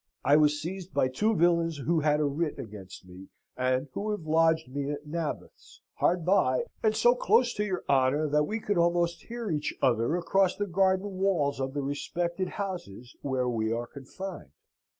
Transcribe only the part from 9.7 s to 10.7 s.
other across the